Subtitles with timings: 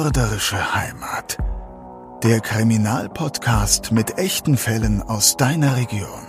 [0.00, 1.38] Mörderische Heimat.
[2.22, 6.24] Der Kriminalpodcast mit echten Fällen aus deiner Region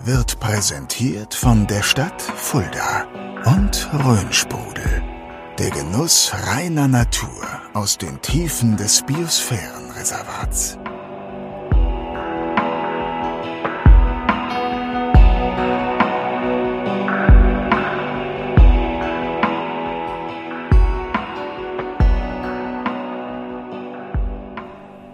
[0.00, 3.06] wird präsentiert von der Stadt Fulda
[3.46, 5.02] und Rhönsprudel.
[5.58, 10.76] Der Genuss reiner Natur aus den Tiefen des Biosphärenreservats.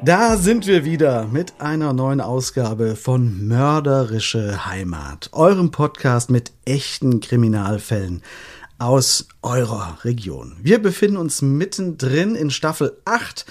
[0.04, 7.20] Da sind wir wieder mit einer neuen Ausgabe von Mörderische Heimat, eurem Podcast mit echten
[7.20, 8.20] Kriminalfällen
[8.80, 10.56] aus eurer Region.
[10.60, 13.46] Wir befinden uns mittendrin in Staffel 8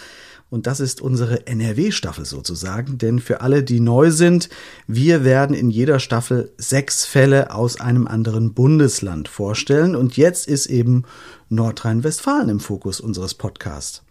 [0.50, 4.50] und das ist unsere NRW-Staffel sozusagen, denn für alle, die neu sind,
[4.88, 10.66] wir werden in jeder Staffel sechs Fälle aus einem anderen Bundesland vorstellen und jetzt ist
[10.66, 11.06] eben
[11.48, 14.04] Nordrhein-Westfalen im Fokus unseres Podcasts.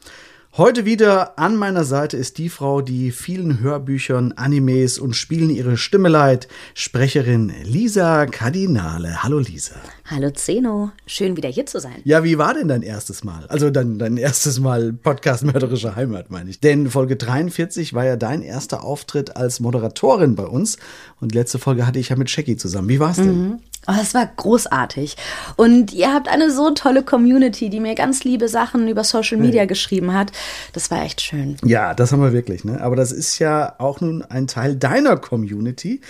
[0.56, 5.76] Heute wieder an meiner Seite ist die Frau, die vielen Hörbüchern, Animes und Spielen ihre
[5.76, 9.22] Stimme leiht, Sprecherin Lisa Kardinale.
[9.22, 9.76] Hallo Lisa.
[10.06, 12.00] Hallo Zeno, schön wieder hier zu sein.
[12.02, 13.46] Ja, wie war denn dein erstes Mal?
[13.46, 16.58] Also dein, dein erstes Mal Podcast Mörderische Heimat, meine ich.
[16.58, 20.78] Denn Folge 43 war ja dein erster Auftritt als Moderatorin bei uns
[21.20, 22.88] und letzte Folge hatte ich ja mit Shaggy zusammen.
[22.88, 23.50] Wie war's denn?
[23.50, 23.58] Mhm.
[23.86, 25.16] Oh, es war großartig.
[25.56, 29.60] Und ihr habt eine so tolle Community, die mir ganz liebe Sachen über Social Media
[29.60, 29.66] hey.
[29.66, 30.32] geschrieben hat.
[30.74, 31.56] Das war echt schön.
[31.64, 32.64] Ja, das haben wir wirklich.
[32.64, 32.80] Ne?
[32.80, 36.02] Aber das ist ja auch nun ein Teil deiner Community.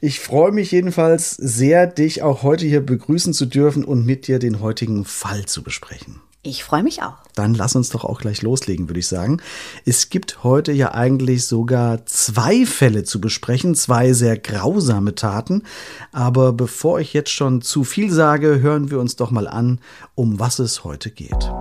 [0.00, 4.38] Ich freue mich jedenfalls sehr, dich auch heute hier begrüßen zu dürfen und mit dir
[4.38, 6.20] den heutigen Fall zu besprechen.
[6.42, 7.18] Ich freue mich auch.
[7.34, 9.42] Dann lass uns doch auch gleich loslegen, würde ich sagen.
[9.84, 15.64] Es gibt heute ja eigentlich sogar zwei Fälle zu besprechen, zwei sehr grausame Taten.
[16.12, 19.80] Aber bevor ich jetzt schon zu viel sage, hören wir uns doch mal an,
[20.14, 21.52] um was es heute geht.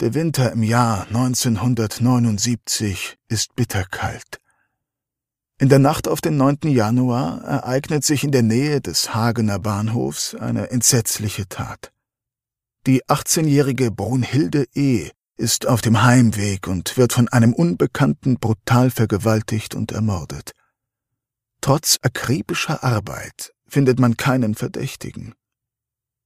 [0.00, 4.41] Der Winter im Jahr 1979 ist bitterkalt.
[5.62, 6.58] In der Nacht auf den 9.
[6.64, 11.92] Januar ereignet sich in der Nähe des Hagener Bahnhofs eine entsetzliche Tat.
[12.88, 15.10] Die 18-jährige Brunhilde E.
[15.36, 20.50] ist auf dem Heimweg und wird von einem Unbekannten brutal vergewaltigt und ermordet.
[21.60, 25.32] Trotz akribischer Arbeit findet man keinen Verdächtigen.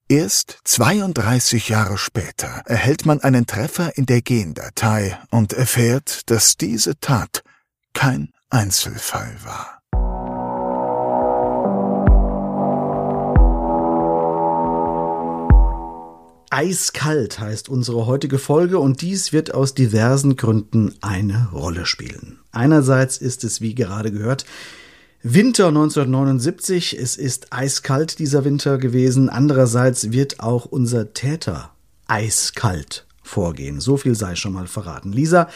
[0.08, 6.98] Erst 32 Jahre später erhält man einen Treffer in der Gendatei und erfährt, dass diese
[7.00, 7.42] Tat
[7.92, 9.80] kein Einzelfall war.
[16.50, 22.38] Eiskalt heißt unsere heutige Folge und dies wird aus diversen Gründen eine Rolle spielen.
[22.52, 24.46] Einerseits ist es, wie gerade gehört,
[25.22, 26.96] Winter 1979.
[26.96, 29.28] Es ist eiskalt dieser Winter gewesen.
[29.28, 31.74] Andererseits wird auch unser Täter
[32.06, 33.80] eiskalt vorgehen.
[33.80, 35.12] So viel sei schon mal verraten.
[35.12, 35.48] Lisa,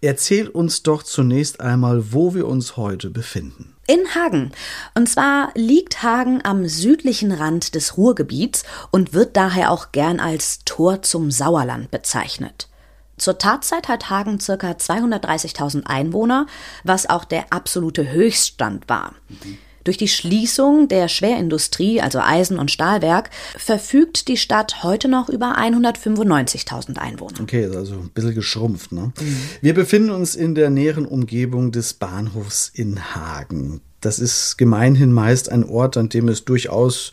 [0.00, 3.74] erzähl uns doch zunächst einmal, wo wir uns heute befinden.
[3.86, 4.52] In Hagen.
[4.94, 10.60] Und zwar liegt Hagen am südlichen Rand des Ruhrgebiets und wird daher auch gern als
[10.64, 12.68] Tor zum Sauerland bezeichnet.
[13.16, 14.54] Zur Tatzeit hat Hagen ca.
[14.54, 16.46] 230.000 Einwohner,
[16.84, 19.14] was auch der absolute Höchststand war.
[19.28, 19.58] Mhm.
[19.88, 25.56] Durch die Schließung der Schwerindustrie, also Eisen- und Stahlwerk, verfügt die Stadt heute noch über
[25.56, 27.40] 195.000 Einwohner.
[27.40, 28.92] Okay, also ein bisschen geschrumpft.
[28.92, 29.12] Ne?
[29.18, 29.36] Mhm.
[29.62, 33.80] Wir befinden uns in der näheren Umgebung des Bahnhofs in Hagen.
[34.02, 37.10] Das ist gemeinhin meist ein Ort, an dem es durchaus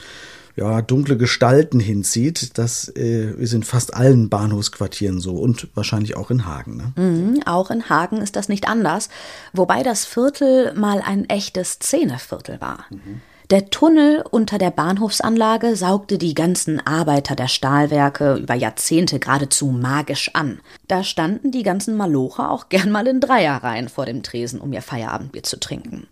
[0.55, 2.57] ja, dunkle Gestalten hinzieht.
[2.57, 6.77] Das äh, ist in fast allen Bahnhofsquartieren so und wahrscheinlich auch in Hagen.
[6.77, 6.93] Ne?
[6.95, 9.09] Mhm, auch in Hagen ist das nicht anders,
[9.53, 12.85] wobei das Viertel mal ein echtes Szeneviertel war.
[12.89, 13.21] Mhm.
[13.51, 20.31] Der Tunnel unter der Bahnhofsanlage saugte die ganzen Arbeiter der Stahlwerke über Jahrzehnte geradezu magisch
[20.33, 20.61] an.
[20.87, 24.81] Da standen die ganzen Malocher auch gern mal in Dreierreihen vor dem Tresen, um ihr
[24.81, 26.07] Feierabendbier zu trinken.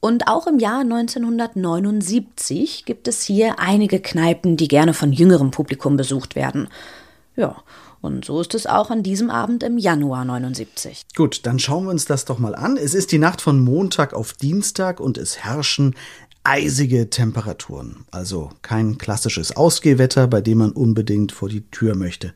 [0.00, 5.96] Und auch im Jahr 1979 gibt es hier einige Kneipen, die gerne von jüngerem Publikum
[5.96, 6.68] besucht werden.
[7.36, 7.56] Ja,
[8.00, 11.06] und so ist es auch an diesem Abend im Januar 79.
[11.16, 12.76] Gut, dann schauen wir uns das doch mal an.
[12.76, 15.94] Es ist die Nacht von Montag auf Dienstag und es herrschen
[16.44, 18.04] eisige Temperaturen.
[18.12, 22.32] Also kein klassisches Ausgehwetter, bei dem man unbedingt vor die Tür möchte.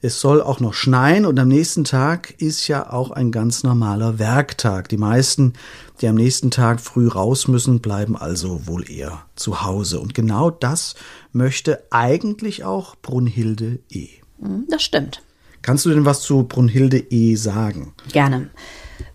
[0.00, 4.20] Es soll auch noch schneien und am nächsten Tag ist ja auch ein ganz normaler
[4.20, 4.88] Werktag.
[4.88, 5.54] Die meisten,
[6.00, 9.98] die am nächsten Tag früh raus müssen, bleiben also wohl eher zu Hause.
[9.98, 10.94] Und genau das
[11.32, 14.08] möchte eigentlich auch Brunhilde E.
[14.40, 15.20] Hm, das stimmt.
[15.62, 17.92] Kannst du denn was zu Brunhilde E sagen?
[18.12, 18.50] Gerne.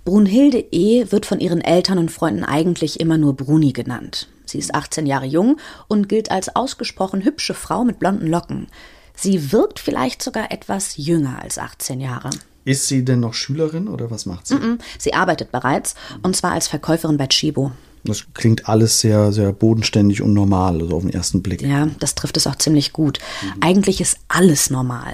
[0.04, 1.10] Brunhilde E.
[1.14, 4.28] wird von ihren Eltern und Freunden eigentlich immer nur Bruni genannt.
[4.46, 8.68] Sie ist 18 Jahre jung und gilt als ausgesprochen hübsche Frau mit blonden Locken.
[9.16, 12.30] Sie wirkt vielleicht sogar etwas jünger als 18 Jahre.
[12.66, 14.56] Ist sie denn noch Schülerin oder was macht sie?
[14.56, 17.72] Mm -mm, sie arbeitet bereits und zwar als Verkäuferin bei Chibo.
[18.06, 21.62] Das klingt alles sehr, sehr bodenständig und normal, also auf den ersten Blick.
[21.62, 23.20] Ja, das trifft es auch ziemlich gut.
[23.42, 23.62] Mhm.
[23.62, 25.14] Eigentlich ist alles normal.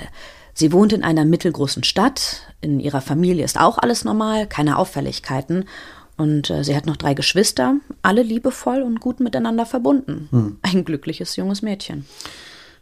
[0.53, 5.65] Sie wohnt in einer mittelgroßen Stadt, in ihrer Familie ist auch alles normal, keine Auffälligkeiten.
[6.17, 10.27] Und äh, sie hat noch drei Geschwister, alle liebevoll und gut miteinander verbunden.
[10.31, 10.57] Mhm.
[10.63, 12.05] Ein glückliches junges Mädchen.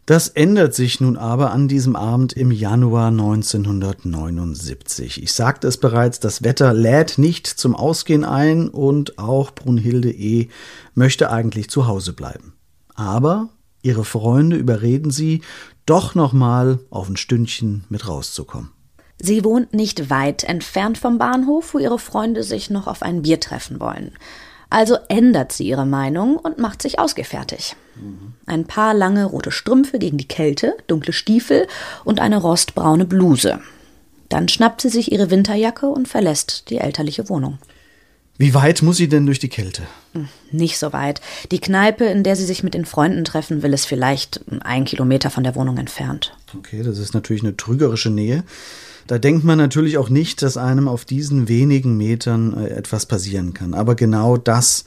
[0.07, 5.21] Das ändert sich nun aber an diesem Abend im Januar 1979.
[5.21, 10.47] Ich sagte es bereits, das Wetter lädt nicht zum Ausgehen ein und auch Brunhilde E.
[10.95, 12.53] möchte eigentlich zu Hause bleiben.
[12.95, 13.49] Aber
[13.81, 15.41] ihre Freunde überreden sie,
[15.85, 18.69] doch nochmal auf ein Stündchen mit rauszukommen.
[19.21, 23.41] Sie wohnt nicht weit entfernt vom Bahnhof, wo ihre Freunde sich noch auf ein Bier
[23.41, 24.13] treffen wollen.
[24.69, 27.75] Also ändert sie ihre Meinung und macht sich ausgefertigt.
[28.45, 31.67] Ein paar lange rote Strümpfe gegen die Kälte, dunkle Stiefel
[32.03, 33.59] und eine rostbraune Bluse.
[34.29, 37.59] Dann schnappt sie sich ihre Winterjacke und verlässt die elterliche Wohnung.
[38.39, 39.83] Wie weit muss sie denn durch die Kälte?
[40.13, 41.21] Hm, nicht so weit.
[41.51, 45.31] Die Kneipe, in der sie sich mit den Freunden treffen will, ist vielleicht ein Kilometer
[45.31, 46.35] von der Wohnung entfernt.
[46.55, 48.43] Okay, das ist natürlich eine trügerische Nähe.
[49.07, 53.53] Da denkt man natürlich auch nicht, dass einem auf diesen wenigen Metern äh, etwas passieren
[53.53, 53.73] kann.
[53.73, 54.83] Aber genau das,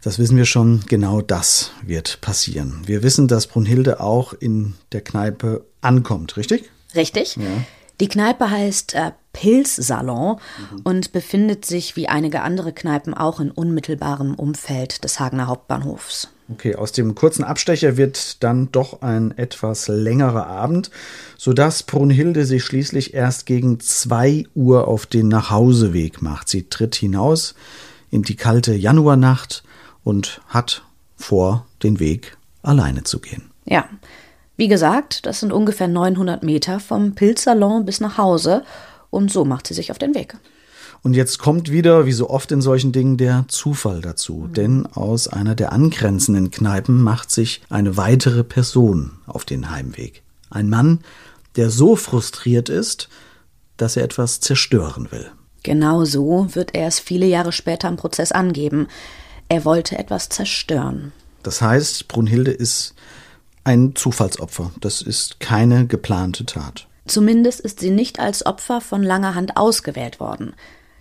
[0.00, 2.82] das wissen wir schon, genau das wird passieren.
[2.86, 6.70] Wir wissen, dass Brunhilde auch in der Kneipe ankommt, richtig?
[6.94, 7.36] Richtig.
[7.36, 7.64] Ja.
[8.02, 10.36] Die Kneipe heißt äh, Pilzsalon
[10.72, 10.80] mhm.
[10.82, 16.28] und befindet sich wie einige andere Kneipen auch in unmittelbarem Umfeld des Hagener Hauptbahnhofs.
[16.50, 20.90] Okay, aus dem kurzen Abstecher wird dann doch ein etwas längerer Abend,
[21.38, 26.48] sodass Brunhilde sich schließlich erst gegen zwei Uhr auf den Nachhauseweg macht.
[26.48, 27.54] Sie tritt hinaus
[28.10, 29.62] in die kalte Januarnacht
[30.02, 30.82] und hat
[31.14, 33.52] vor, den Weg alleine zu gehen.
[33.64, 33.88] Ja,
[34.56, 38.62] wie gesagt, das sind ungefähr 900 Meter vom Pilzsalon bis nach Hause
[39.10, 40.36] und so macht sie sich auf den Weg.
[41.02, 44.46] Und jetzt kommt wieder, wie so oft in solchen Dingen, der Zufall dazu.
[44.48, 44.52] Mhm.
[44.54, 50.22] Denn aus einer der angrenzenden Kneipen macht sich eine weitere Person auf den Heimweg.
[50.50, 51.00] Ein Mann,
[51.56, 53.08] der so frustriert ist,
[53.76, 55.30] dass er etwas zerstören will.
[55.64, 58.86] Genau so wird er es viele Jahre später im Prozess angeben.
[59.48, 61.12] Er wollte etwas zerstören.
[61.42, 62.94] Das heißt, Brunhilde ist
[63.64, 64.72] ein Zufallsopfer.
[64.80, 66.88] Das ist keine geplante Tat.
[67.06, 70.54] Zumindest ist sie nicht als Opfer von langer Hand ausgewählt worden.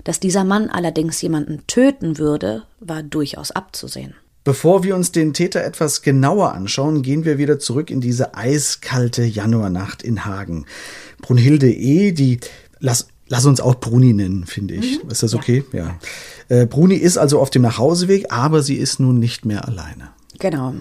[0.03, 4.15] Dass dieser Mann allerdings jemanden töten würde, war durchaus abzusehen.
[4.43, 9.23] Bevor wir uns den Täter etwas genauer anschauen, gehen wir wieder zurück in diese eiskalte
[9.23, 10.65] Januarnacht in Hagen.
[11.21, 12.39] Brunhilde E., die
[12.79, 15.03] lass, lass uns auch Bruni nennen, finde ich.
[15.03, 15.11] Mhm.
[15.11, 15.63] Ist das okay?
[15.71, 15.99] Ja.
[16.49, 16.61] ja.
[16.61, 20.09] Äh, Bruni ist also auf dem Nachhauseweg, aber sie ist nun nicht mehr alleine.
[20.39, 20.73] Genau.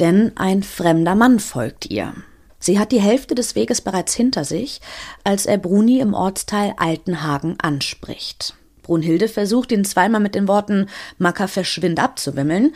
[0.00, 2.14] Denn ein fremder Mann folgt ihr.
[2.58, 4.80] Sie hat die Hälfte des Weges bereits hinter sich,
[5.24, 8.54] als er Bruni im Ortsteil Altenhagen anspricht.
[8.82, 10.86] Brunhilde versucht ihn zweimal mit den Worten
[11.18, 12.74] Macker verschwind abzuwimmeln,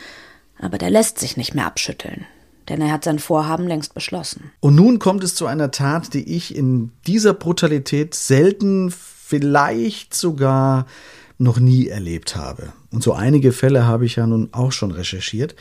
[0.59, 2.25] aber der lässt sich nicht mehr abschütteln,
[2.69, 4.51] denn er hat sein Vorhaben längst beschlossen.
[4.59, 10.85] Und nun kommt es zu einer Tat, die ich in dieser Brutalität selten, vielleicht sogar
[11.37, 12.71] noch nie erlebt habe.
[12.91, 15.55] Und so einige Fälle habe ich ja nun auch schon recherchiert.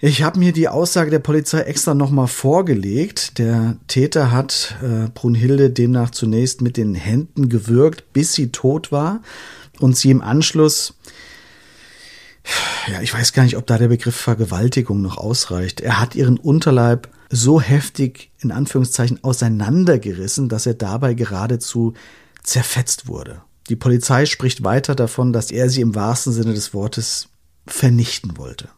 [0.00, 3.38] Ich habe mir die Aussage der Polizei extra nochmal vorgelegt.
[3.38, 9.22] Der Täter hat äh, Brunhilde demnach zunächst mit den Händen gewürgt, bis sie tot war
[9.80, 10.94] und sie im Anschluss
[12.90, 15.80] ja, ich weiß gar nicht, ob da der Begriff Vergewaltigung noch ausreicht.
[15.80, 21.94] Er hat ihren Unterleib so heftig in Anführungszeichen auseinandergerissen, dass er dabei geradezu
[22.42, 23.42] zerfetzt wurde.
[23.68, 27.28] Die Polizei spricht weiter davon, dass er sie im wahrsten Sinne des Wortes
[27.66, 28.70] vernichten wollte.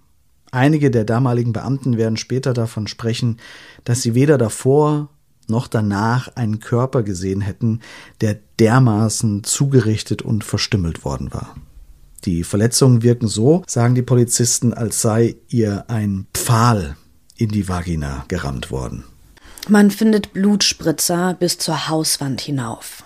[0.52, 3.38] Einige der damaligen Beamten werden später davon sprechen,
[3.84, 5.08] dass sie weder davor
[5.48, 7.80] noch danach einen Körper gesehen hätten,
[8.20, 11.56] der dermaßen zugerichtet und verstümmelt worden war.
[12.24, 16.96] Die Verletzungen wirken so, sagen die Polizisten, als sei ihr ein Pfahl
[17.36, 19.04] in die Vagina gerammt worden.
[19.68, 23.02] Man findet Blutspritzer bis zur Hauswand hinauf.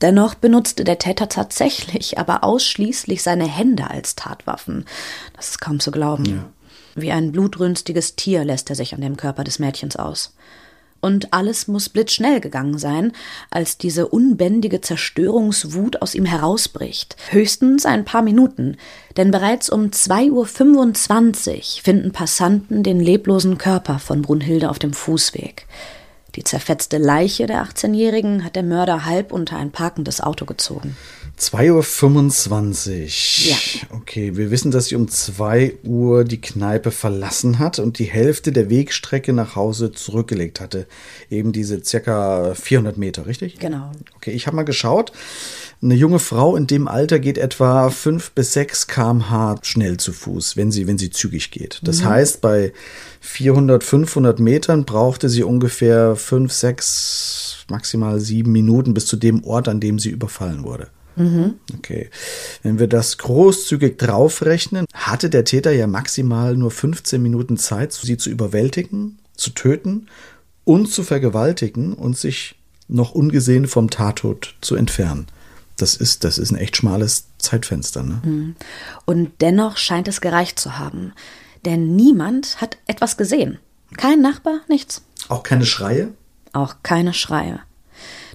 [0.00, 4.86] Dennoch benutzte der Täter tatsächlich aber ausschließlich seine Hände als Tatwaffen.
[5.36, 6.24] Das ist kaum zu glauben.
[6.24, 6.50] Ja.
[6.94, 10.34] Wie ein blutrünstiges Tier lässt er sich an dem Körper des Mädchens aus.
[11.00, 13.12] Und alles muss blitzschnell gegangen sein,
[13.50, 17.16] als diese unbändige Zerstörungswut aus ihm herausbricht.
[17.30, 18.76] Höchstens ein paar Minuten,
[19.16, 20.30] denn bereits um 2.25
[21.78, 25.66] Uhr finden Passanten den leblosen Körper von Brunhilde auf dem Fußweg.
[26.36, 30.96] Die zerfetzte Leiche der 18-Jährigen hat der Mörder halb unter ein parkendes Auto gezogen.
[31.40, 33.50] 2.25 Uhr.
[33.50, 33.56] Ja.
[33.96, 38.52] Okay, wir wissen, dass sie um 2 Uhr die Kneipe verlassen hat und die Hälfte
[38.52, 40.86] der Wegstrecke nach Hause zurückgelegt hatte.
[41.30, 43.58] Eben diese circa 400 Meter, richtig?
[43.58, 43.90] Genau.
[44.16, 45.12] Okay, ich habe mal geschaut.
[45.82, 50.58] Eine junge Frau in dem Alter geht etwa 5 bis 6 kmh schnell zu Fuß,
[50.58, 51.80] wenn sie, wenn sie zügig geht.
[51.82, 52.08] Das mhm.
[52.10, 52.74] heißt, bei
[53.20, 59.68] 400, 500 Metern brauchte sie ungefähr 5, 6, maximal 7 Minuten bis zu dem Ort,
[59.68, 60.88] an dem sie überfallen wurde.
[61.16, 61.54] Mhm.
[61.76, 62.10] Okay.
[62.62, 68.16] Wenn wir das großzügig draufrechnen, hatte der Täter ja maximal nur 15 Minuten Zeit, sie
[68.16, 70.06] zu überwältigen, zu töten
[70.64, 72.56] und zu vergewaltigen und sich
[72.88, 75.26] noch ungesehen vom Tatort zu entfernen.
[75.76, 78.02] Das ist, das ist ein echt schmales Zeitfenster.
[78.02, 78.20] Ne?
[78.22, 78.56] Mhm.
[79.06, 81.12] Und dennoch scheint es gereicht zu haben.
[81.64, 83.58] Denn niemand hat etwas gesehen.
[83.96, 85.02] Kein Nachbar, nichts.
[85.28, 86.12] Auch keine Schreie?
[86.52, 87.60] Auch keine Schreie.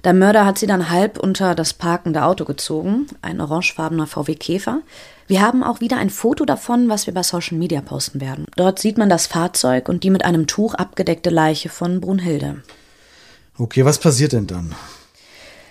[0.06, 4.82] Der Mörder hat sie dann halb unter das parkende Auto gezogen, ein orangefarbener VW Käfer.
[5.26, 8.46] Wir haben auch wieder ein Foto davon, was wir bei Social Media posten werden.
[8.54, 12.62] Dort sieht man das Fahrzeug und die mit einem Tuch abgedeckte Leiche von Brunhilde.
[13.58, 14.76] Okay, was passiert denn dann?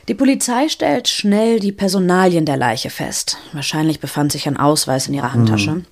[0.10, 3.38] Die Polizei stellt schnell die Personalien der Leiche fest.
[3.54, 5.76] Wahrscheinlich befand sich ein Ausweis in ihrer Handtasche.
[5.76, 5.86] Mhm.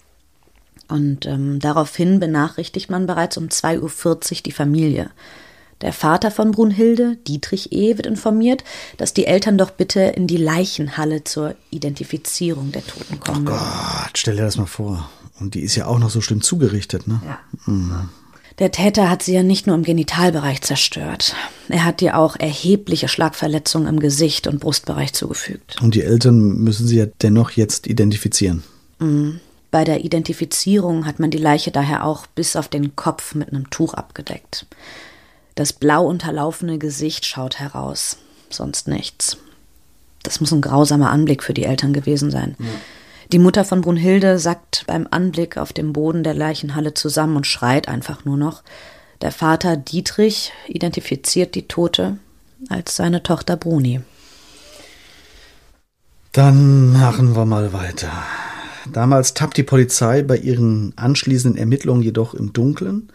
[0.90, 3.80] Und ähm, daraufhin benachrichtigt man bereits um 2.40
[4.36, 5.12] Uhr die Familie.
[5.84, 8.64] Der Vater von Brunhilde, Dietrich E., wird informiert,
[8.96, 13.46] dass die Eltern doch bitte in die Leichenhalle zur Identifizierung der Toten kommen.
[13.46, 15.10] Oh Gott, stell dir das mal vor.
[15.42, 17.22] Und die ist ja auch noch so schlimm zugerichtet, ne?
[17.26, 17.40] Ja.
[17.66, 18.10] Mhm.
[18.60, 21.36] Der Täter hat sie ja nicht nur im Genitalbereich zerstört.
[21.68, 25.82] Er hat ihr auch erhebliche Schlagverletzungen im Gesicht und Brustbereich zugefügt.
[25.82, 28.64] Und die Eltern müssen sie ja dennoch jetzt identifizieren.
[29.00, 29.42] Mhm.
[29.70, 33.70] Bei der Identifizierung hat man die Leiche daher auch bis auf den Kopf mit einem
[33.72, 34.68] Tuch abgedeckt.
[35.56, 38.18] Das blau unterlaufene Gesicht schaut heraus,
[38.50, 39.38] sonst nichts.
[40.24, 42.56] Das muss ein grausamer Anblick für die Eltern gewesen sein.
[42.60, 42.66] Ja.
[43.32, 47.88] Die Mutter von Brunhilde sackt beim Anblick auf dem Boden der Leichenhalle zusammen und schreit
[47.88, 48.64] einfach nur noch.
[49.22, 52.18] Der Vater Dietrich identifiziert die Tote
[52.70, 54.02] als seine Tochter Bruni.
[56.32, 58.12] Dann machen wir mal weiter.
[58.92, 63.10] Damals tappt die Polizei bei ihren anschließenden Ermittlungen jedoch im Dunkeln.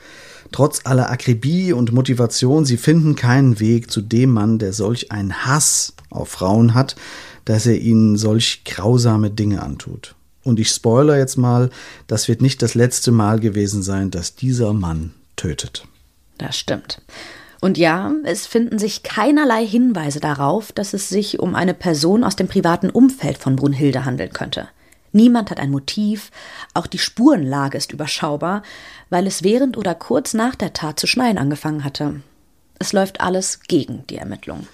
[0.51, 5.45] Trotz aller Akribie und Motivation, sie finden keinen Weg zu dem Mann, der solch einen
[5.45, 6.97] Hass auf Frauen hat,
[7.45, 10.15] dass er ihnen solch grausame Dinge antut.
[10.45, 11.69] Und ich spoiler jetzt mal,
[12.07, 15.87] das wird nicht das letzte Mal gewesen sein, dass dieser Mann tötet.
[16.39, 17.03] Das stimmt.
[17.61, 22.37] Und ja, es finden sich keinerlei Hinweise darauf, dass es sich um eine Person aus
[22.37, 24.69] dem privaten Umfeld von Brunhilde handeln könnte.
[25.13, 26.31] Niemand hat ein Motiv,
[26.75, 28.63] auch die Spurenlage ist überschaubar,
[29.11, 32.21] weil es während oder kurz nach der Tat zu schneien angefangen hatte.
[32.79, 34.67] Es läuft alles gegen die Ermittlung.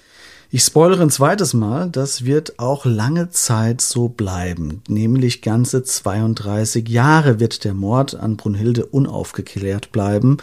[0.51, 4.83] Ich spoilere ein zweites Mal, das wird auch lange Zeit so bleiben.
[4.87, 10.37] Nämlich ganze 32 Jahre wird der Mord an Brunhilde unaufgeklärt bleiben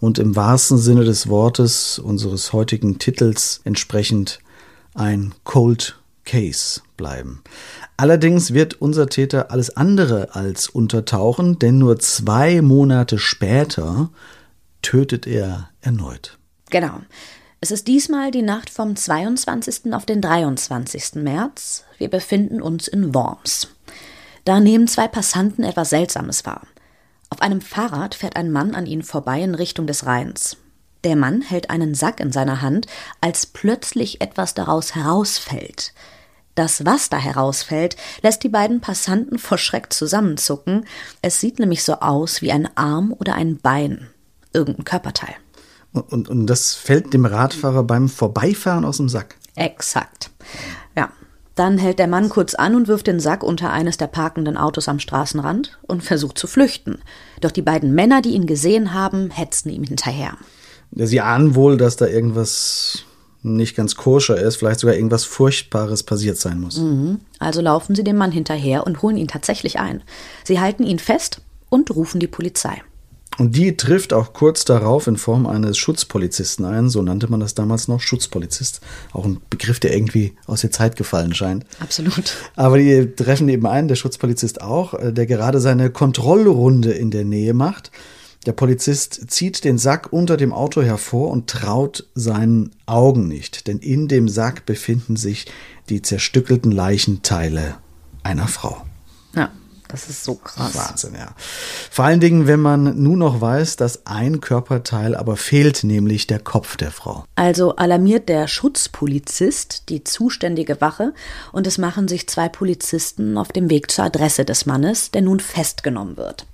[0.00, 4.38] und im wahrsten Sinne des Wortes unseres heutigen Titels entsprechend
[4.94, 5.98] ein Cold
[6.28, 7.42] Case bleiben.
[7.96, 14.10] Allerdings wird unser Täter alles andere als untertauchen, denn nur zwei Monate später
[14.82, 16.38] tötet er erneut.
[16.70, 17.00] Genau.
[17.60, 19.92] Es ist diesmal die Nacht vom 22.
[19.92, 21.14] auf den 23.
[21.14, 21.84] März.
[21.96, 23.68] Wir befinden uns in Worms.
[24.44, 26.62] Da nehmen zwei Passanten etwas Seltsames wahr.
[27.30, 30.56] Auf einem Fahrrad fährt ein Mann an ihnen vorbei in Richtung des Rheins.
[31.04, 32.86] Der Mann hält einen Sack in seiner Hand,
[33.20, 35.92] als plötzlich etwas daraus herausfällt.
[36.58, 40.86] Das, was da herausfällt, lässt die beiden Passanten vor Schreck zusammenzucken.
[41.22, 44.08] Es sieht nämlich so aus wie ein Arm oder ein Bein.
[44.52, 45.36] Irgendein Körperteil.
[45.92, 49.36] Und, und, und das fällt dem Radfahrer beim Vorbeifahren aus dem Sack.
[49.54, 50.32] Exakt.
[50.96, 51.12] Ja.
[51.54, 54.88] Dann hält der Mann kurz an und wirft den Sack unter eines der parkenden Autos
[54.88, 56.98] am Straßenrand und versucht zu flüchten.
[57.40, 60.36] Doch die beiden Männer, die ihn gesehen haben, hetzen ihm hinterher.
[60.90, 63.04] Sie ahnen wohl, dass da irgendwas
[63.42, 66.78] nicht ganz koscher ist, vielleicht sogar irgendwas Furchtbares passiert sein muss.
[66.78, 67.20] Mhm.
[67.38, 70.02] Also laufen sie dem Mann hinterher und holen ihn tatsächlich ein.
[70.44, 72.82] Sie halten ihn fest und rufen die Polizei.
[73.38, 77.54] Und die trifft auch kurz darauf in Form eines Schutzpolizisten ein, so nannte man das
[77.54, 78.80] damals noch, Schutzpolizist.
[79.12, 81.64] Auch ein Begriff, der irgendwie aus der Zeit gefallen scheint.
[81.78, 82.34] Absolut.
[82.56, 87.24] Aber die treffen eben ein, der Schutzpolizist auch, äh, der gerade seine Kontrollrunde in der
[87.24, 87.92] Nähe macht.
[88.48, 93.78] Der Polizist zieht den Sack unter dem Auto hervor und traut seinen Augen nicht, denn
[93.78, 95.44] in dem Sack befinden sich
[95.90, 97.76] die zerstückelten Leichenteile
[98.22, 98.86] einer Frau.
[99.36, 99.50] Ja,
[99.88, 100.74] das ist so krass.
[100.74, 101.34] Wahnsinn, ja.
[101.90, 106.38] Vor allen Dingen, wenn man nun noch weiß, dass ein Körperteil aber fehlt, nämlich der
[106.38, 107.26] Kopf der Frau.
[107.34, 111.12] Also alarmiert der Schutzpolizist die zuständige Wache
[111.52, 115.38] und es machen sich zwei Polizisten auf dem Weg zur Adresse des Mannes, der nun
[115.38, 116.46] festgenommen wird.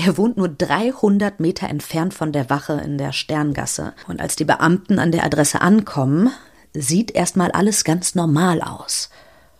[0.00, 3.94] Er wohnt nur 300 Meter entfernt von der Wache in der Sterngasse.
[4.06, 6.30] Und als die Beamten an der Adresse ankommen,
[6.72, 9.10] sieht erstmal alles ganz normal aus.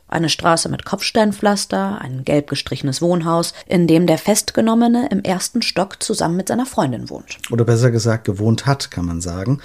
[0.06, 6.00] Eine Straße mit Kopfsteinpflaster, ein gelb gestrichenes Wohnhaus, in dem der Festgenommene im ersten Stock
[6.00, 7.38] zusammen mit seiner Freundin wohnt.
[7.50, 9.58] Oder besser gesagt gewohnt hat, kann man sagen.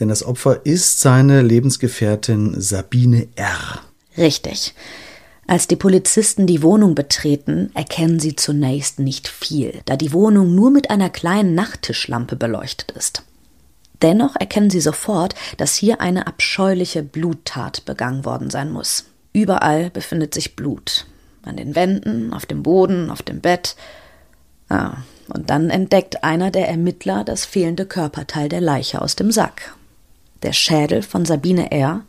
[0.00, 3.78] Denn das Opfer ist seine Lebensgefährtin Sabine R.
[4.18, 4.74] Richtig.
[5.48, 10.70] Als die Polizisten die Wohnung betreten, erkennen sie zunächst nicht viel, da die Wohnung nur
[10.70, 13.22] mit einer kleinen Nachttischlampe beleuchtet ist.
[14.02, 19.04] Dennoch erkennen sie sofort, dass hier eine abscheuliche Bluttat begangen worden sein muss.
[19.32, 21.06] Überall befindet sich Blut.
[21.44, 23.76] An den Wänden, auf dem Boden, auf dem Bett.
[24.68, 24.98] Ah,
[25.28, 29.74] und dann entdeckt einer der Ermittler das fehlende Körperteil der Leiche aus dem Sack.
[30.42, 32.02] Der Schädel von Sabine R.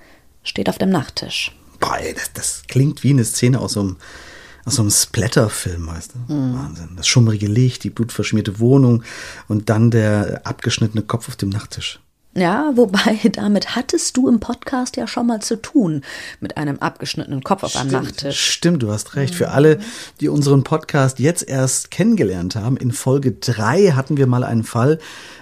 [0.44, 1.57] steht auf dem Nachttisch.
[1.80, 3.98] Boah, ey, das, das klingt wie eine Szene aus so einem,
[4.66, 6.34] aus so einem Splatter-Film, weißt du?
[6.34, 6.56] Mhm.
[6.56, 6.90] Wahnsinn.
[6.96, 9.04] Das schummrige Licht, die blutverschmierte Wohnung
[9.48, 12.00] und dann der abgeschnittene Kopf auf dem Nachttisch.
[12.38, 16.04] Ja, wobei damit hattest du im Podcast ja schon mal zu tun,
[16.40, 18.40] mit einem abgeschnittenen Kopf auf einem Nachttisch.
[18.40, 19.34] Stimmt, du hast recht.
[19.34, 19.80] Für alle,
[20.22, 25.00] die unseren Podcast jetzt erst kennengelernt haben, in Folge drei hatten wir mal einen Fall,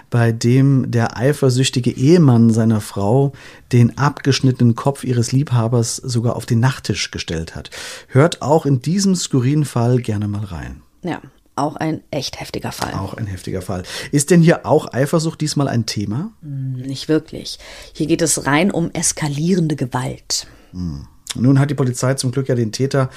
[0.09, 3.33] bei dem der eifersüchtige Ehemann seiner Frau
[3.71, 7.69] den abgeschnittenen Kopf ihres Liebhabers sogar auf den Nachttisch gestellt hat.
[8.07, 10.81] Hört auch in diesem skurrilen Fall gerne mal rein.
[11.03, 11.21] Ja,
[11.55, 12.93] auch ein echt heftiger Fall.
[12.93, 13.83] Auch ein heftiger Fall.
[14.11, 16.31] Ist denn hier auch Eifersucht diesmal ein Thema?
[16.41, 17.59] Nicht wirklich.
[17.93, 20.47] Hier geht es rein um eskalierende Gewalt.
[20.71, 21.07] Hm.
[21.35, 23.09] Nun hat die Polizei zum Glück ja den Täter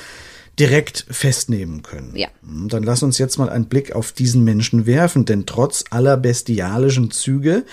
[0.59, 2.14] direkt festnehmen können.
[2.16, 2.29] Ja.
[2.42, 7.11] Dann lass uns jetzt mal einen Blick auf diesen Menschen werfen, denn trotz aller bestialischen
[7.11, 7.64] Züge,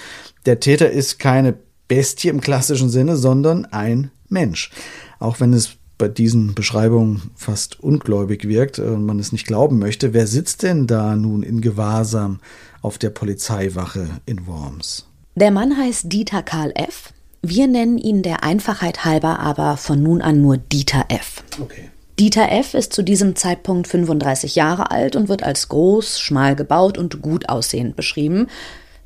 [0.46, 1.56] der Täter ist keine
[1.88, 4.72] Bestie im klassischen Sinne, sondern ein Mensch.
[5.20, 10.14] Auch wenn es bei diesen Beschreibungen fast ungläubig wirkt und man es nicht glauben möchte,
[10.14, 12.40] wer sitzt denn da nun in Gewahrsam
[12.82, 15.08] auf der Polizeiwache in Worms?
[15.36, 17.14] Der Mann heißt Dieter Karl F.
[17.42, 21.44] Wir nennen ihn der Einfachheit halber aber von nun an nur Dieter F.
[21.60, 21.92] Okay.
[22.20, 22.74] Dieter F.
[22.74, 27.50] ist zu diesem Zeitpunkt 35 Jahre alt und wird als groß, schmal gebaut und gut
[27.50, 28.48] aussehend beschrieben.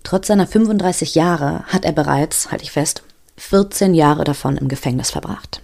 [0.03, 3.03] Trotz seiner 35 Jahre hat er bereits, halte ich fest,
[3.37, 5.61] 14 Jahre davon im Gefängnis verbracht.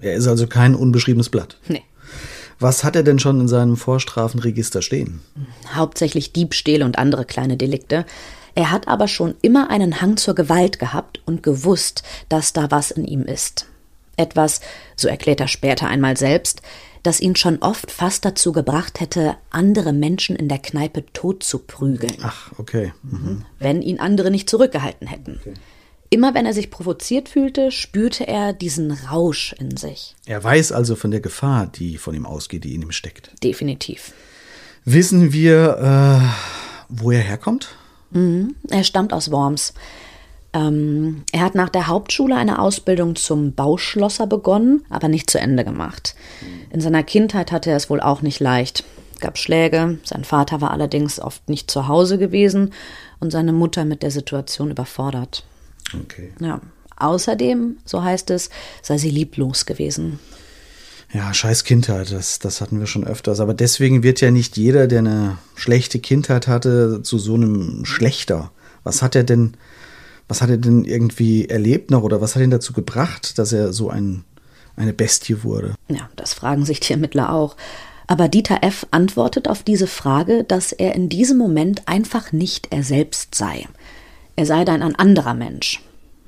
[0.00, 1.56] Er ist also kein unbeschriebenes Blatt.
[1.68, 1.84] Nee.
[2.58, 5.20] Was hat er denn schon in seinem Vorstrafenregister stehen?
[5.74, 8.06] Hauptsächlich Diebstähle und andere kleine Delikte.
[8.54, 12.90] Er hat aber schon immer einen Hang zur Gewalt gehabt und gewusst, dass da was
[12.90, 13.66] in ihm ist.
[14.16, 14.60] Etwas,
[14.96, 16.62] so erklärt er später einmal selbst,
[17.02, 21.60] das ihn schon oft fast dazu gebracht hätte, andere Menschen in der Kneipe tot zu
[21.60, 22.16] prügeln.
[22.22, 22.92] Ach, okay.
[23.02, 23.44] Mhm.
[23.58, 25.38] Wenn ihn andere nicht zurückgehalten hätten.
[25.40, 25.54] Okay.
[26.10, 30.14] Immer wenn er sich provoziert fühlte, spürte er diesen Rausch in sich.
[30.24, 33.30] Er weiß also von der Gefahr, die von ihm ausgeht, die in ihm steckt.
[33.42, 34.12] Definitiv.
[34.84, 37.68] Wissen wir, äh, wo er herkommt?
[38.10, 38.54] Mhm.
[38.68, 39.74] Er stammt aus Worms.
[40.56, 45.64] Ähm, er hat nach der Hauptschule eine Ausbildung zum Bauschlosser begonnen, aber nicht zu Ende
[45.64, 46.14] gemacht.
[46.70, 48.84] In seiner Kindheit hatte er es wohl auch nicht leicht.
[49.14, 52.72] Es gab Schläge, sein Vater war allerdings oft nicht zu Hause gewesen
[53.20, 55.44] und seine Mutter mit der Situation überfordert.
[56.02, 56.32] Okay.
[56.40, 56.60] Ja.
[56.98, 58.48] Außerdem, so heißt es,
[58.80, 60.18] sei sie lieblos gewesen.
[61.12, 63.40] Ja, scheiß Kindheit, das, das hatten wir schon öfters.
[63.40, 68.50] Aber deswegen wird ja nicht jeder, der eine schlechte Kindheit hatte, zu so einem Schlechter.
[68.84, 69.56] Was hat er denn,
[70.28, 73.72] was hat er denn irgendwie erlebt noch oder was hat ihn dazu gebracht, dass er
[73.72, 74.24] so ein,
[74.76, 75.74] eine Bestie wurde?
[75.88, 77.56] Ja, das fragen sich die Ermittler auch.
[78.08, 78.86] Aber Dieter F.
[78.90, 83.66] antwortet auf diese Frage, dass er in diesem Moment einfach nicht er selbst sei.
[84.36, 85.82] Er sei dann ein anderer Mensch.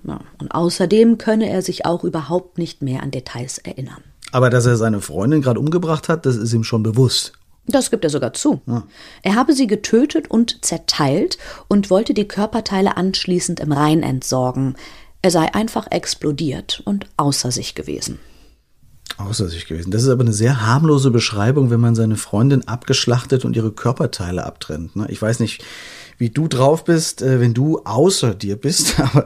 [0.05, 4.03] Ja, und außerdem könne er sich auch überhaupt nicht mehr an Details erinnern.
[4.33, 7.33] Aber dass er seine Freundin gerade umgebracht hat, das ist ihm schon bewusst.
[7.69, 8.63] Das gibt er sogar zu.
[8.67, 8.85] Ja.
[9.23, 11.37] Er habe sie getötet und zerteilt
[11.69, 14.75] und wollte die Körperteile anschließend im Rhein entsorgen.
[15.21, 18.19] Er sei einfach explodiert und außer sich gewesen.
[19.19, 19.91] Außer sich gewesen.
[19.91, 24.47] Das ist aber eine sehr harmlose Beschreibung, wenn man seine Freundin abgeschlachtet und ihre Körperteile
[24.47, 24.97] abtrennt.
[24.97, 25.07] Ne?
[25.11, 25.65] Ich weiß nicht,
[26.19, 29.25] wie du drauf bist, äh, wenn du außer dir bist, aber,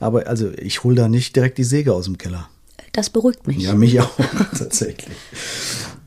[0.00, 2.48] aber also ich hole da nicht direkt die Säge aus dem Keller.
[2.92, 3.58] Das beruhigt mich.
[3.58, 4.10] Ja, mich auch,
[4.58, 5.14] tatsächlich.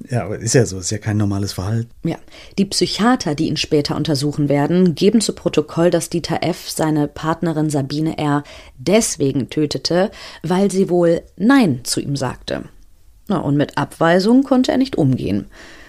[0.10, 1.91] Ja, aber ist ja so, ist ja kein normales Verhalten.
[2.04, 2.17] Ja.
[2.58, 6.69] Die Psychiater, die ihn später untersuchen werden, geben zu Protokoll, dass Dieter F.
[6.69, 8.43] seine Partnerin Sabine R.
[8.78, 10.10] deswegen tötete,
[10.41, 12.63] weil sie wohl Nein zu ihm sagte.
[13.28, 15.45] Na, und mit Abweisung konnte er nicht umgehen.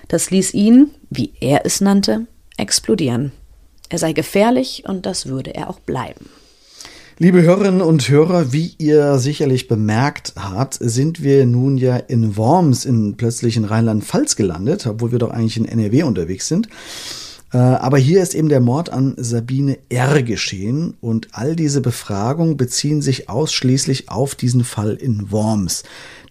[0.08, 2.26] Das ließ ihn, wie er es nannte,
[2.58, 3.32] explodieren.
[3.88, 6.28] Er sei gefährlich und das würde er auch bleiben.
[7.22, 12.86] Liebe Hörerinnen und Hörer, wie ihr sicherlich bemerkt habt, sind wir nun ja in Worms
[12.86, 16.70] in plötzlich in Rheinland-Pfalz gelandet, obwohl wir doch eigentlich in NRW unterwegs sind.
[17.52, 20.22] Äh, aber hier ist eben der Mord an Sabine R.
[20.22, 25.82] geschehen und all diese Befragungen beziehen sich ausschließlich auf diesen Fall in Worms.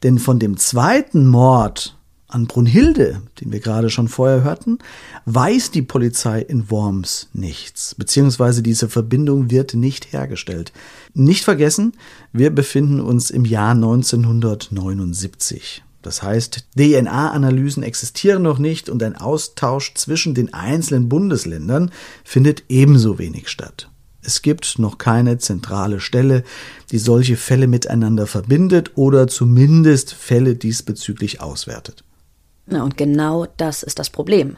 [0.02, 1.99] Denn von dem zweiten Mord
[2.30, 4.78] an Brunhilde, den wir gerade schon vorher hörten,
[5.26, 10.72] weiß die Polizei in Worms nichts, beziehungsweise diese Verbindung wird nicht hergestellt.
[11.14, 11.94] Nicht vergessen,
[12.32, 15.84] wir befinden uns im Jahr 1979.
[16.02, 21.92] Das heißt, DNA-Analysen existieren noch nicht und ein Austausch zwischen den einzelnen Bundesländern
[22.24, 23.90] findet ebenso wenig statt.
[24.22, 26.44] Es gibt noch keine zentrale Stelle,
[26.92, 32.04] die solche Fälle miteinander verbindet oder zumindest Fälle diesbezüglich auswertet.
[32.78, 34.58] Und genau das ist das Problem.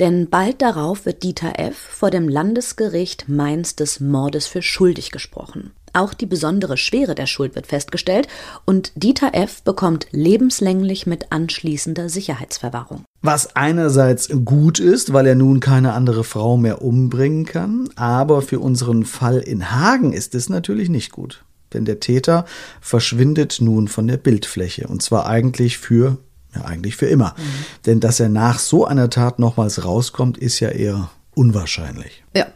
[0.00, 1.76] Denn bald darauf wird Dieter F.
[1.76, 5.70] vor dem Landesgericht Mainz des Mordes für schuldig gesprochen.
[5.92, 8.26] Auch die besondere Schwere der Schuld wird festgestellt
[8.64, 9.62] und Dieter F.
[9.62, 13.04] bekommt lebenslänglich mit anschließender Sicherheitsverwahrung.
[13.22, 18.58] Was einerseits gut ist, weil er nun keine andere Frau mehr umbringen kann, aber für
[18.58, 21.44] unseren Fall in Hagen ist es natürlich nicht gut.
[21.72, 22.44] Denn der Täter
[22.80, 26.18] verschwindet nun von der Bildfläche und zwar eigentlich für
[26.54, 27.34] ja, eigentlich für immer.
[27.36, 27.42] Mhm.
[27.86, 32.24] Denn dass er nach so einer Tat nochmals rauskommt, ist ja eher unwahrscheinlich.
[32.36, 32.46] Ja.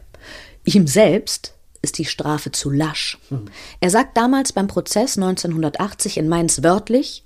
[0.65, 3.17] Ihm selbst ist die Strafe zu lasch.
[3.29, 3.45] Mhm.
[3.79, 7.23] Er sagt damals beim Prozess 1980 in Mainz wörtlich,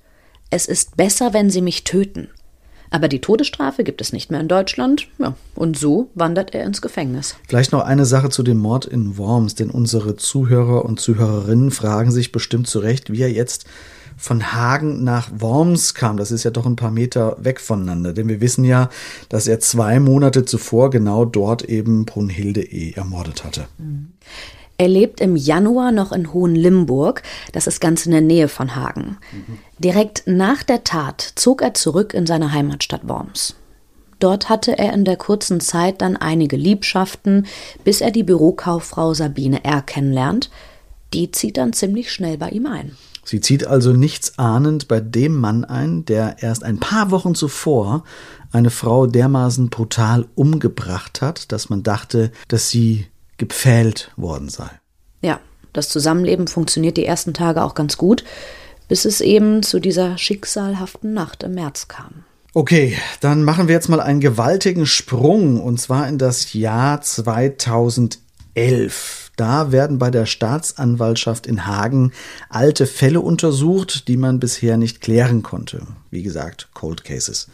[0.49, 2.29] es ist besser, wenn sie mich töten.
[2.93, 5.07] Aber die Todesstrafe gibt es nicht mehr in Deutschland.
[5.17, 7.35] Ja, und so wandert er ins Gefängnis.
[7.47, 12.11] Vielleicht noch eine Sache zu dem Mord in Worms, denn unsere Zuhörer und Zuhörerinnen fragen
[12.11, 13.65] sich bestimmt zu Recht, wie er jetzt
[14.17, 16.17] von Hagen nach Worms kam.
[16.17, 18.89] Das ist ja doch ein paar Meter weg voneinander, denn wir wissen ja,
[19.29, 22.93] dass er zwei Monate zuvor genau dort eben Brunhilde E.
[22.93, 23.67] ermordet hatte.
[24.77, 27.21] Er lebt im Januar noch in Hohenlimburg,
[27.51, 29.17] das ist ganz in der Nähe von Hagen.
[29.31, 29.59] Mhm.
[29.77, 33.55] Direkt nach der Tat zog er zurück in seine Heimatstadt Worms.
[34.19, 37.45] Dort hatte er in der kurzen Zeit dann einige Liebschaften,
[37.83, 39.81] bis er die Bürokauffrau Sabine R.
[39.81, 40.49] kennenlernt.
[41.13, 42.95] Die zieht dann ziemlich schnell bei ihm ein.
[43.23, 48.03] Sie zieht also nichts ahnend bei dem Mann ein, der erst ein paar Wochen zuvor
[48.51, 53.07] eine Frau dermaßen brutal umgebracht hat, dass man dachte, dass sie
[53.37, 54.69] gepfählt worden sei.
[55.21, 55.39] Ja,
[55.71, 58.23] das Zusammenleben funktioniert die ersten Tage auch ganz gut,
[58.87, 62.25] bis es eben zu dieser schicksalhaften Nacht im März kam.
[62.53, 68.19] Okay, dann machen wir jetzt mal einen gewaltigen Sprung und zwar in das Jahr 2011.
[69.35, 72.11] Da werden bei der Staatsanwaltschaft in Hagen
[72.49, 75.87] alte Fälle untersucht, die man bisher nicht klären konnte.
[76.11, 77.47] Wie gesagt, Cold Cases.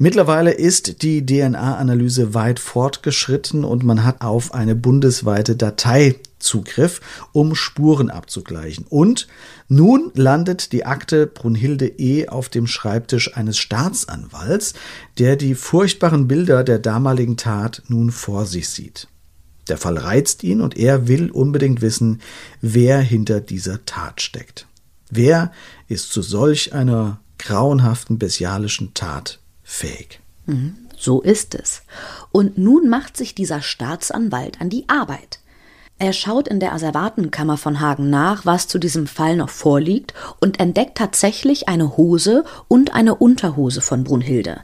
[0.00, 7.00] Mittlerweile ist die DNA-Analyse weit fortgeschritten und man hat auf eine bundesweite Datei Zugriff,
[7.32, 8.86] um Spuren abzugleichen.
[8.88, 9.26] Und
[9.66, 12.28] nun landet die Akte Brunhilde E.
[12.28, 14.74] auf dem Schreibtisch eines Staatsanwalts,
[15.18, 19.08] der die furchtbaren Bilder der damaligen Tat nun vor sich sieht.
[19.68, 22.20] Der Fall reizt ihn und er will unbedingt wissen,
[22.60, 24.66] wer hinter dieser Tat steckt.
[25.10, 25.52] Wer
[25.88, 30.20] ist zu solch einer grauenhaften, bestialischen Tat fähig?
[30.46, 31.82] Mhm, so ist es.
[32.32, 35.40] Und nun macht sich dieser Staatsanwalt an die Arbeit.
[36.00, 40.60] Er schaut in der Asservatenkammer von Hagen nach, was zu diesem Fall noch vorliegt, und
[40.60, 44.60] entdeckt tatsächlich eine Hose und eine Unterhose von Brunhilde.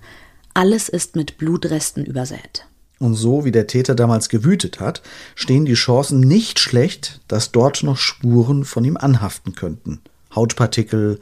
[0.55, 2.67] Alles ist mit Blutresten übersät.
[3.05, 5.03] Und so wie der Täter damals gewütet hat,
[5.35, 10.01] stehen die Chancen nicht schlecht, dass dort noch Spuren von ihm anhaften könnten.
[10.35, 11.21] Hautpartikel,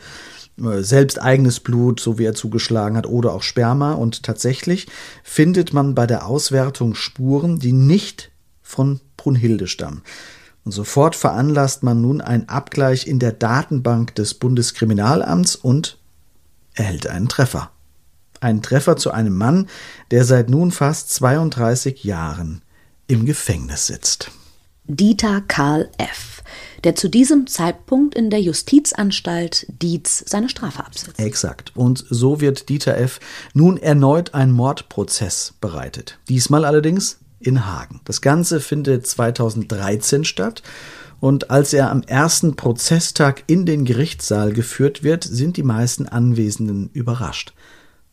[0.62, 3.94] äh, selbst eigenes Blut, so wie er zugeschlagen hat, oder auch Sperma.
[3.94, 4.86] Und tatsächlich
[5.24, 8.30] findet man bei der Auswertung Spuren, die nicht
[8.62, 10.02] von Brunhilde stammen.
[10.64, 15.98] Und sofort veranlasst man nun einen Abgleich in der Datenbank des Bundeskriminalamts und
[16.74, 17.71] erhält einen Treffer.
[18.42, 19.68] Einen Treffer zu einem Mann,
[20.10, 22.62] der seit nun fast 32 Jahren
[23.06, 24.32] im Gefängnis sitzt.
[24.84, 26.42] Dieter Karl F.,
[26.82, 31.20] der zu diesem Zeitpunkt in der Justizanstalt Dietz seine Strafe absitzt.
[31.20, 31.70] Exakt.
[31.76, 33.20] Und so wird Dieter F.
[33.54, 36.18] nun erneut ein Mordprozess bereitet.
[36.28, 38.00] Diesmal allerdings in Hagen.
[38.04, 40.64] Das Ganze findet 2013 statt.
[41.20, 46.90] Und als er am ersten Prozesstag in den Gerichtssaal geführt wird, sind die meisten Anwesenden
[46.92, 47.54] überrascht.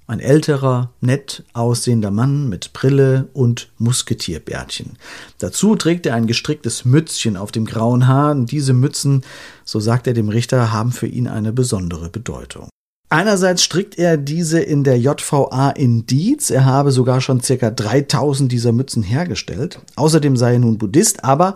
[0.09, 4.97] Ein älterer, nett aussehender Mann mit Brille und Musketierbärtchen.
[5.37, 8.31] Dazu trägt er ein gestricktes Mützchen auf dem grauen Haar.
[8.31, 9.23] Und diese Mützen,
[9.65, 12.69] so sagt er dem Richter, haben für ihn eine besondere Bedeutung.
[13.09, 16.49] Einerseits strickt er diese in der JVA in Dietz.
[16.49, 19.79] Er habe sogar schon circa 3000 dieser Mützen hergestellt.
[19.95, 21.55] Außerdem sei er nun Buddhist, aber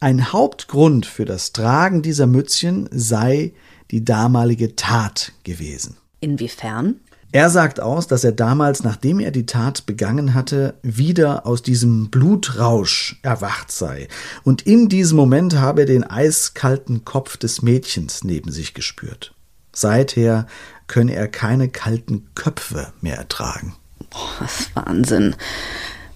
[0.00, 3.54] ein Hauptgrund für das Tragen dieser Mützchen sei
[3.90, 5.96] die damalige Tat gewesen.
[6.24, 7.00] Inwiefern?
[7.34, 12.08] Er sagt aus, dass er damals, nachdem er die Tat begangen hatte, wieder aus diesem
[12.08, 14.06] Blutrausch erwacht sei.
[14.44, 19.34] Und in diesem Moment habe er den eiskalten Kopf des Mädchens neben sich gespürt.
[19.72, 20.46] Seither
[20.86, 23.74] könne er keine kalten Köpfe mehr ertragen.
[24.10, 25.34] Boah, was Wahnsinn.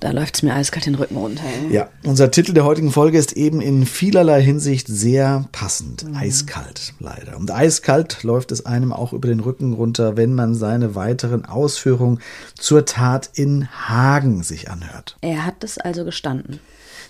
[0.01, 1.43] Da läuft es mir eiskalt den Rücken runter.
[1.71, 6.05] Ja, unser Titel der heutigen Folge ist eben in vielerlei Hinsicht sehr passend.
[6.05, 6.17] Mhm.
[6.17, 7.37] Eiskalt, leider.
[7.37, 12.21] Und eiskalt läuft es einem auch über den Rücken runter, wenn man seine weiteren Ausführungen
[12.57, 15.17] zur Tat in Hagen sich anhört.
[15.21, 16.61] Er hat es also gestanden.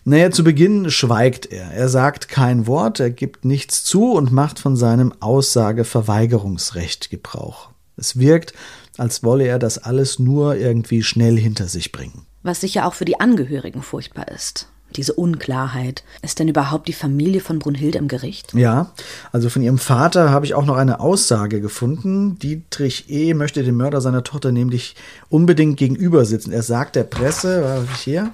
[0.04, 1.70] Naja, zu Beginn schweigt er.
[1.72, 7.68] Er sagt kein Wort, er gibt nichts zu und macht von seinem Aussageverweigerungsrecht Gebrauch.
[7.98, 8.54] Es wirkt,
[8.96, 12.27] als wolle er das alles nur irgendwie schnell hinter sich bringen.
[12.42, 14.68] Was sicher auch für die Angehörigen furchtbar ist.
[14.96, 16.02] Diese Unklarheit.
[16.22, 18.54] Ist denn überhaupt die Familie von Brunhilde im Gericht?
[18.54, 18.92] Ja,
[19.32, 22.38] also von ihrem Vater habe ich auch noch eine Aussage gefunden.
[22.38, 23.34] Dietrich E.
[23.34, 24.96] möchte dem Mörder seiner Tochter nämlich
[25.28, 26.52] unbedingt gegenüber sitzen.
[26.52, 28.32] Er sagt der Presse, war ich hier,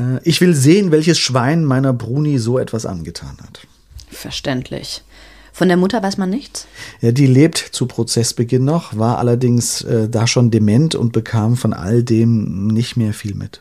[0.00, 3.60] äh, ich will sehen, welches Schwein meiner Bruni so etwas angetan hat.
[4.10, 5.02] Verständlich.
[5.58, 6.68] Von der Mutter weiß man nichts?
[7.00, 11.72] Ja, die lebt zu Prozessbeginn noch, war allerdings äh, da schon dement und bekam von
[11.72, 13.60] all dem nicht mehr viel mit.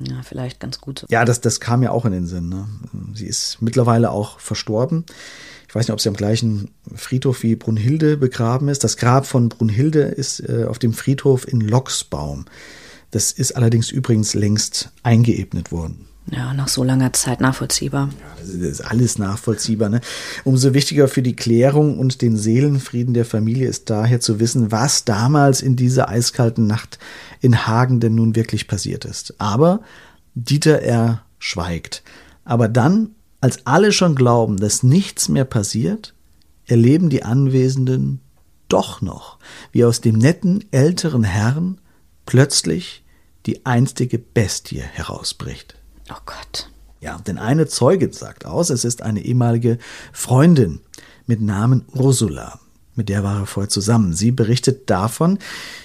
[0.00, 1.06] Ja, vielleicht ganz gut.
[1.08, 2.48] Ja, das, das kam ja auch in den Sinn.
[2.48, 2.66] Ne?
[3.14, 5.04] Sie ist mittlerweile auch verstorben.
[5.68, 8.82] Ich weiß nicht, ob sie am gleichen Friedhof wie Brunhilde begraben ist.
[8.82, 12.46] Das Grab von Brunhilde ist äh, auf dem Friedhof in Locksbaum.
[13.12, 16.08] Das ist allerdings übrigens längst eingeebnet worden.
[16.26, 18.10] Ja, nach so langer Zeit nachvollziehbar.
[18.20, 19.88] Ja, das ist alles nachvollziehbar.
[19.88, 20.00] Ne?
[20.44, 25.04] Umso wichtiger für die Klärung und den Seelenfrieden der Familie ist daher zu wissen, was
[25.04, 26.98] damals in dieser eiskalten Nacht
[27.40, 29.34] in Hagen denn nun wirklich passiert ist.
[29.38, 29.80] Aber
[30.34, 31.22] Dieter R.
[31.38, 32.02] schweigt.
[32.44, 36.14] Aber dann, als alle schon glauben, dass nichts mehr passiert,
[36.66, 38.20] erleben die Anwesenden
[38.68, 39.38] doch noch,
[39.72, 41.80] wie aus dem netten älteren Herrn
[42.26, 43.02] plötzlich
[43.46, 45.79] die einstige Bestie herausbricht.
[46.10, 46.70] Oh Gott.
[47.00, 49.78] Ja, denn eine Zeugin sagt aus, es ist eine ehemalige
[50.12, 50.80] Freundin
[51.26, 52.60] mit Namen Ursula.
[52.94, 54.12] Mit der war er vorher zusammen.
[54.12, 55.38] Sie berichtet davon,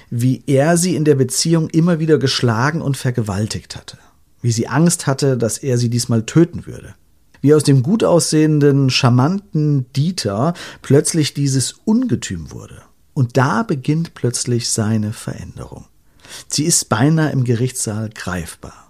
[0.09, 3.97] wie er sie in der Beziehung immer wieder geschlagen und vergewaltigt hatte.
[4.41, 6.95] Wie sie Angst hatte, dass er sie diesmal töten würde.
[7.41, 12.81] Wie aus dem gut aussehenden, charmanten Dieter plötzlich dieses Ungetüm wurde.
[13.13, 15.85] Und da beginnt plötzlich seine Veränderung.
[16.47, 18.84] Sie ist beinahe im Gerichtssaal greifbar.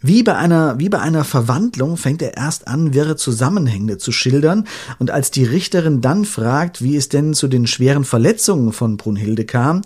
[0.00, 4.66] Wie bei einer, wie bei einer Verwandlung fängt er erst an, wirre Zusammenhänge zu schildern,
[4.98, 9.44] und als die Richterin dann fragt, wie es denn zu den schweren Verletzungen von Brunhilde
[9.44, 9.82] kam,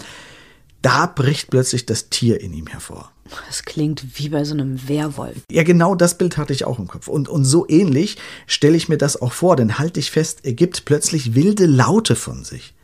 [0.82, 3.12] da bricht plötzlich das Tier in ihm hervor.
[3.46, 5.36] Das klingt wie bei so einem Werwolf.
[5.50, 7.06] Ja, genau das Bild hatte ich auch im Kopf.
[7.06, 10.54] Und, und so ähnlich stelle ich mir das auch vor, denn halte ich fest, er
[10.54, 12.74] gibt plötzlich wilde Laute von sich.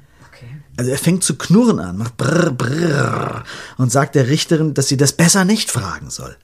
[0.77, 3.45] Also er fängt zu knurren an, macht brrr, brrr
[3.79, 6.37] und sagt der Richterin, dass sie das besser nicht fragen soll.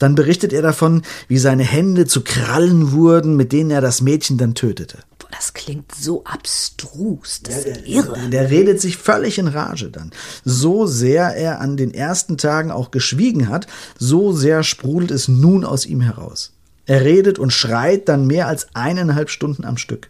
[0.00, 4.38] Dann berichtet er davon, wie seine Hände zu Krallen wurden, mit denen er das Mädchen
[4.38, 4.98] dann tötete.
[5.30, 8.18] Das klingt so abstrus, das ja, ist irre.
[8.18, 10.10] Der, der redet sich völlig in Rage dann.
[10.44, 13.66] So sehr er an den ersten Tagen auch geschwiegen hat,
[13.98, 16.52] so sehr sprudelt es nun aus ihm heraus.
[16.86, 20.08] Er redet und schreit dann mehr als eineinhalb Stunden am Stück.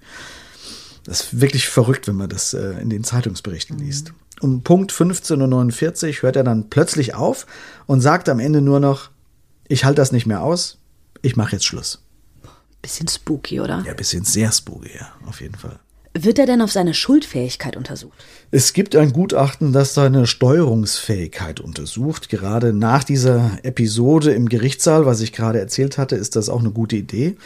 [1.04, 3.82] Das ist wirklich verrückt, wenn man das äh, in den Zeitungsberichten mhm.
[3.82, 4.12] liest.
[4.40, 7.46] Um Punkt 15.49 Uhr hört er dann plötzlich auf
[7.86, 9.10] und sagt am Ende nur noch,
[9.70, 10.78] ich halte das nicht mehr aus,
[11.22, 12.02] ich mache jetzt Schluss.
[12.82, 13.84] Bisschen spooky, oder?
[13.86, 15.78] Ja, bisschen sehr spooky, ja, auf jeden Fall.
[16.12, 18.18] Wird er denn auf seine Schuldfähigkeit untersucht?
[18.50, 22.28] Es gibt ein Gutachten, das seine Steuerungsfähigkeit untersucht.
[22.28, 26.72] Gerade nach dieser Episode im Gerichtssaal, was ich gerade erzählt hatte, ist das auch eine
[26.72, 27.36] gute Idee.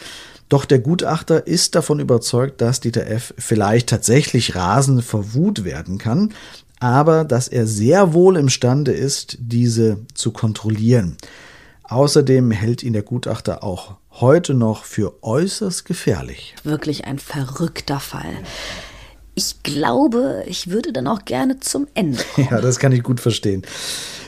[0.49, 3.35] Doch der Gutachter ist davon überzeugt, dass Dieter F.
[3.37, 6.33] vielleicht tatsächlich rasend vor Wut werden kann,
[6.79, 11.17] aber dass er sehr wohl imstande ist, diese zu kontrollieren.
[11.87, 16.55] Außerdem hält ihn der Gutachter auch heute noch für äußerst gefährlich.
[16.63, 18.33] Wirklich ein verrückter Fall.
[19.35, 22.23] Ich glaube, ich würde dann auch gerne zum Ende.
[22.33, 22.47] Kommen.
[22.51, 23.63] Ja, das kann ich gut verstehen.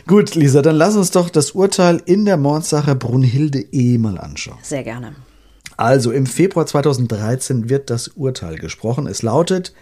[0.05, 3.97] Gut, Lisa, dann lass uns doch das Urteil in der Mordsache Brunhilde E.
[3.97, 4.57] mal anschauen.
[4.61, 5.15] Sehr gerne.
[5.77, 9.07] Also im Februar 2013 wird das Urteil gesprochen.
[9.07, 9.73] Es lautet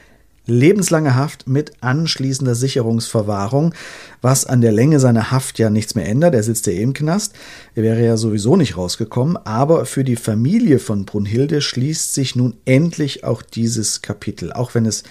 [0.45, 3.73] lebenslange Haft mit anschließender Sicherungsverwahrung,
[4.21, 6.35] was an der Länge seiner Haft ja nichts mehr ändert.
[6.35, 7.33] Er sitzt ja eh im Knast.
[7.75, 9.37] Er wäre ja sowieso nicht rausgekommen.
[9.37, 14.51] Aber für die Familie von Brunhilde schließt sich nun endlich auch dieses Kapitel.
[14.53, 15.03] Auch wenn es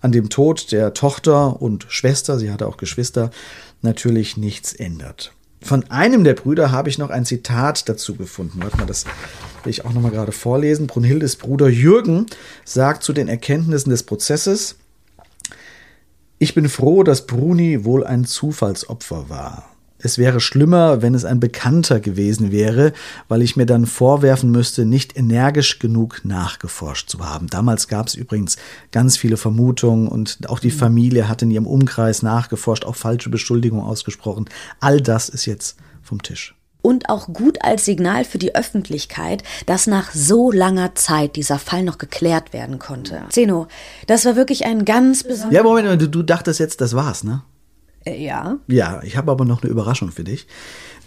[0.00, 3.30] an dem Tod der Tochter und Schwester, sie hatte auch Geschwister,
[3.82, 5.32] natürlich nichts ändert.
[5.62, 8.60] Von einem der Brüder habe ich noch ein Zitat dazu gefunden.
[8.62, 9.04] Warte mal, das
[9.64, 10.86] will ich auch noch mal gerade vorlesen.
[10.86, 12.26] Brunhildes Bruder Jürgen
[12.64, 14.76] sagt zu den Erkenntnissen des Prozesses,
[16.38, 19.70] ich bin froh, dass Bruni wohl ein Zufallsopfer war.
[20.02, 22.94] Es wäre schlimmer, wenn es ein Bekannter gewesen wäre,
[23.28, 27.48] weil ich mir dann vorwerfen müsste, nicht energisch genug nachgeforscht zu haben.
[27.48, 28.56] Damals gab es übrigens
[28.92, 30.78] ganz viele Vermutungen und auch die mhm.
[30.78, 34.48] Familie hat in ihrem Umkreis nachgeforscht, auch falsche Beschuldigungen ausgesprochen.
[34.80, 39.86] All das ist jetzt vom Tisch und auch gut als Signal für die Öffentlichkeit, dass
[39.86, 43.22] nach so langer Zeit dieser Fall noch geklärt werden konnte.
[43.30, 43.68] Zeno,
[44.06, 45.52] das war wirklich ein ganz besonderer.
[45.52, 47.42] Ja, Moment, du, du dachtest jetzt, das war's, ne?
[48.04, 48.58] Äh, ja.
[48.66, 50.46] Ja, ich habe aber noch eine Überraschung für dich.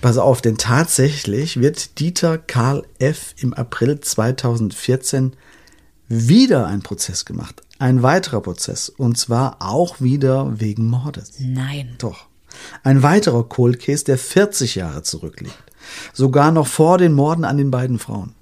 [0.02, 3.36] Pass auf, denn tatsächlich wird Dieter Karl F.
[3.38, 5.34] im April 2014
[6.10, 7.62] wieder ein Prozess gemacht.
[7.80, 8.90] Ein weiterer Prozess.
[8.90, 11.34] Und zwar auch wieder wegen Mordes.
[11.40, 11.96] Nein.
[11.98, 12.28] Doch.
[12.84, 15.58] Ein weiterer Cold Case, der 40 Jahre zurückliegt.
[16.14, 18.34] Sogar noch vor den Morden an den beiden Frauen.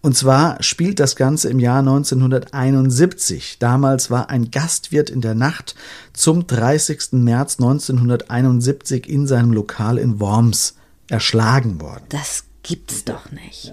[0.00, 3.58] Und zwar spielt das Ganze im Jahr 1971.
[3.58, 5.74] Damals war ein Gastwirt in der Nacht
[6.12, 7.12] zum 30.
[7.12, 10.76] März 1971 in seinem Lokal in Worms
[11.08, 12.04] erschlagen worden.
[12.10, 13.72] Das gibt's doch nicht.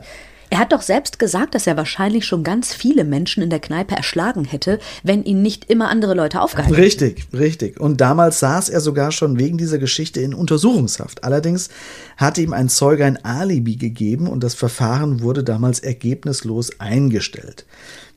[0.56, 3.94] Er hat doch selbst gesagt, dass er wahrscheinlich schon ganz viele Menschen in der Kneipe
[3.94, 6.86] erschlagen hätte, wenn ihn nicht immer andere Leute aufgehalten hätten.
[6.86, 7.78] Richtig, richtig.
[7.78, 11.26] Und damals saß er sogar schon wegen dieser Geschichte in Untersuchungshaft.
[11.26, 11.68] Allerdings
[12.16, 17.66] hatte ihm ein Zeuge ein Alibi gegeben und das Verfahren wurde damals ergebnislos eingestellt.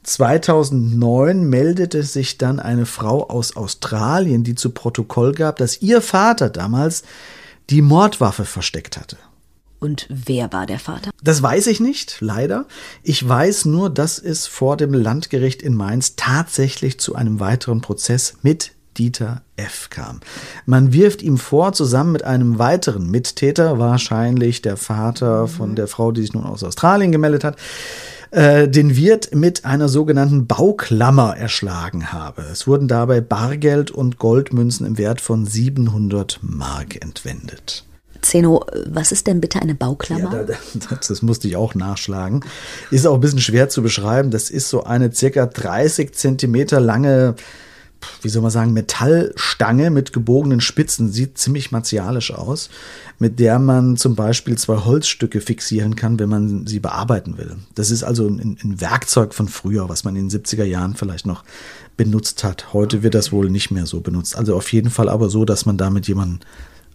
[0.05, 6.51] 2009 meldete sich dann eine Frau aus Australien, die zu Protokoll gab, dass ihr Vater
[6.51, 7.03] damals
[7.69, 9.17] die Mordwaffe versteckt hatte.
[9.81, 11.11] Und wer war der Vater?
[11.23, 12.67] Das weiß ich nicht, leider.
[13.03, 18.35] Ich weiß nur, dass es vor dem Landgericht in Mainz tatsächlich zu einem weiteren Prozess
[18.43, 19.91] mit Dieter F.
[19.91, 20.21] kam.
[20.67, 26.11] Man wirft ihm vor, zusammen mit einem weiteren Mittäter, wahrscheinlich der Vater von der Frau,
[26.11, 27.57] die sich nun aus Australien gemeldet hat,
[28.31, 32.43] äh, den Wirt mit einer sogenannten Bauklammer erschlagen habe.
[32.43, 37.88] Es wurden dabei Bargeld und Goldmünzen im Wert von 700 Mark entwendet.
[38.23, 40.33] Zeno, was ist denn bitte eine Bauklammer?
[40.33, 40.55] Ja, da,
[40.97, 42.45] das musste ich auch nachschlagen.
[42.91, 44.31] Ist auch ein bisschen schwer zu beschreiben.
[44.31, 47.37] Das ist so eine circa 30 Zentimeter lange,
[48.23, 51.11] wie soll man sagen, Metallstange mit gebogenen Spitzen.
[51.11, 52.71] Sieht ziemlich martialisch aus,
[53.19, 57.57] mit der man zum Beispiel zwei Holzstücke fixieren kann, wenn man sie bearbeiten will.
[57.75, 61.27] Das ist also ein, ein Werkzeug von früher, was man in den 70er Jahren vielleicht
[61.27, 61.45] noch
[61.97, 62.73] benutzt hat.
[62.73, 64.37] Heute wird das wohl nicht mehr so benutzt.
[64.37, 66.41] Also auf jeden Fall aber so, dass man damit jemanden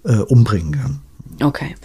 [0.03, 1.01] äh, umbringen kann.
[1.41, 1.75] Okay.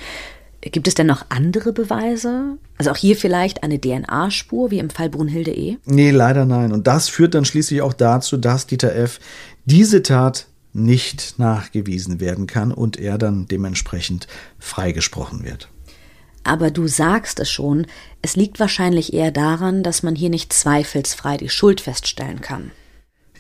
[0.61, 2.59] Gibt es denn noch andere Beweise?
[2.79, 5.79] Also auch hier vielleicht eine DNA-Spur, wie im Fall Brunhilde E?
[5.85, 6.73] Nee, leider nein.
[6.73, 9.21] Und das führt dann schließlich auch dazu, dass Dieter F.
[9.67, 14.27] diese Tat nicht nachgewiesen werden kann und er dann dementsprechend
[14.59, 15.69] freigesprochen wird.
[16.45, 17.87] Aber du sagst es schon,
[18.23, 22.71] es liegt wahrscheinlich eher daran, dass man hier nicht zweifelsfrei die Schuld feststellen kann.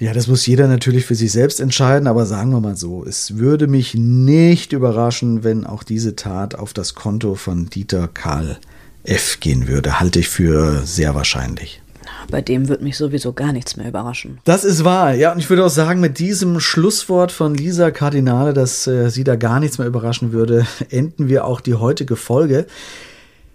[0.00, 3.36] Ja, das muss jeder natürlich für sich selbst entscheiden, aber sagen wir mal so, es
[3.38, 8.58] würde mich nicht überraschen, wenn auch diese Tat auf das Konto von Dieter Karl
[9.02, 9.40] F.
[9.40, 9.98] gehen würde.
[9.98, 11.82] Halte ich für sehr wahrscheinlich.
[12.30, 14.38] Bei dem wird mich sowieso gar nichts mehr überraschen.
[14.44, 15.32] Das ist wahr, ja.
[15.32, 19.34] Und ich würde auch sagen, mit diesem Schlusswort von Lisa Kardinale, dass äh, sie da
[19.34, 22.66] gar nichts mehr überraschen würde, enden wir auch die heutige Folge.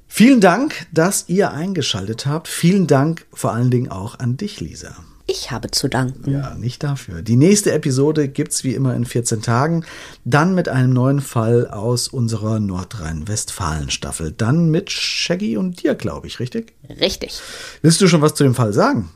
[0.09, 2.49] Vielen Dank, dass ihr eingeschaltet habt.
[2.49, 4.95] Vielen Dank vor allen Dingen auch an dich, Lisa.
[5.25, 6.29] Ich habe zu danken.
[6.29, 7.21] Ja, nicht dafür.
[7.21, 9.85] Die nächste Episode gibt's wie immer in 14 Tagen.
[10.25, 14.33] Dann mit einem neuen Fall aus unserer Nordrhein-Westfalen-Staffel.
[14.33, 16.73] Dann mit Shaggy und dir, glaube ich, richtig?
[16.99, 17.39] Richtig.
[17.81, 19.11] Willst du schon was zu dem Fall sagen?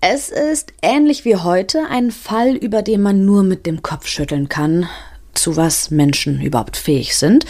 [0.00, 4.48] Es ist ähnlich wie heute ein Fall, über den man nur mit dem Kopf schütteln
[4.48, 4.88] kann,
[5.32, 7.44] zu was Menschen überhaupt fähig sind.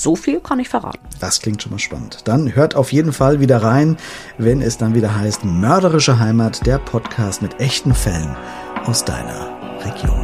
[0.00, 0.98] So viel kann ich verraten.
[1.20, 2.20] Das klingt schon mal spannend.
[2.24, 3.98] Dann hört auf jeden Fall wieder rein,
[4.38, 8.34] wenn es dann wieder heißt Mörderische Heimat, der Podcast mit echten Fällen
[8.86, 10.19] aus deiner Region.